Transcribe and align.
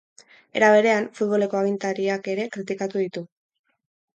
Era 0.61 0.69
berean, 0.75 1.09
futboleko 1.19 1.59
agintariak 1.59 2.31
ere 2.35 2.49
kritikatu 2.57 3.05
ditu. 3.07 3.25